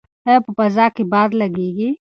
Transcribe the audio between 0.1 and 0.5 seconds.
ایا